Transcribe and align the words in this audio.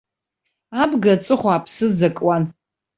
Абга 0.81 1.09
аҵыхәа 1.15 1.49
аԥсыӡ 1.53 1.99
акуан. 2.07 2.43